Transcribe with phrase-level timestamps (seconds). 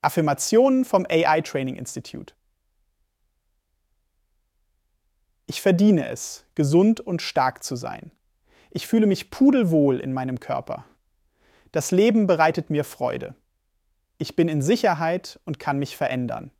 [0.00, 2.34] Affirmationen vom AI Training Institute.
[5.46, 8.12] Ich verdiene es, gesund und stark zu sein.
[8.70, 10.84] Ich fühle mich pudelwohl in meinem Körper.
[11.72, 13.34] Das Leben bereitet mir Freude.
[14.18, 16.50] Ich bin in Sicherheit und kann mich verändern.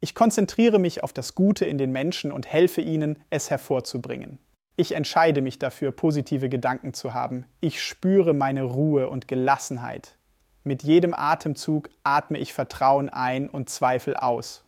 [0.00, 4.40] Ich konzentriere mich auf das Gute in den Menschen und helfe ihnen, es hervorzubringen.
[4.76, 7.44] Ich entscheide mich dafür, positive Gedanken zu haben.
[7.60, 10.16] Ich spüre meine Ruhe und Gelassenheit.
[10.64, 14.64] Mit jedem Atemzug atme ich Vertrauen ein und Zweifel aus.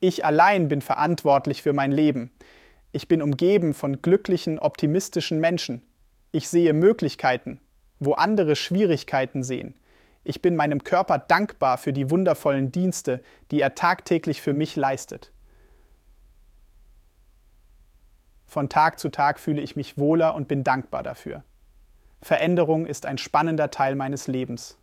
[0.00, 2.32] Ich allein bin verantwortlich für mein Leben.
[2.90, 5.82] Ich bin umgeben von glücklichen, optimistischen Menschen.
[6.32, 7.60] Ich sehe Möglichkeiten,
[8.00, 9.74] wo andere Schwierigkeiten sehen.
[10.24, 15.32] Ich bin meinem Körper dankbar für die wundervollen Dienste, die er tagtäglich für mich leistet.
[18.46, 21.44] Von Tag zu Tag fühle ich mich wohler und bin dankbar dafür.
[22.22, 24.78] Veränderung ist ein spannender Teil meines Lebens.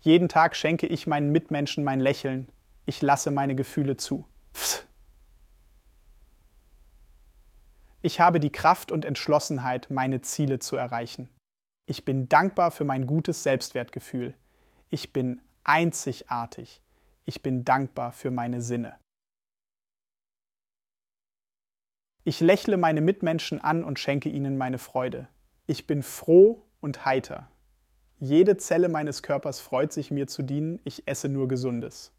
[0.00, 2.48] Jeden Tag schenke ich meinen Mitmenschen mein Lächeln.
[2.86, 4.26] Ich lasse meine Gefühle zu.
[4.52, 4.86] Psst.
[8.02, 11.30] Ich habe die Kraft und Entschlossenheit, meine Ziele zu erreichen.
[11.86, 14.34] Ich bin dankbar für mein gutes Selbstwertgefühl.
[14.90, 16.82] Ich bin einzigartig.
[17.24, 18.98] Ich bin dankbar für meine Sinne.
[22.24, 25.28] Ich lächle meine Mitmenschen an und schenke ihnen meine Freude.
[25.66, 27.48] Ich bin froh und heiter.
[28.20, 30.78] Jede Zelle meines Körpers freut sich, mir zu dienen.
[30.84, 32.12] Ich esse nur Gesundes.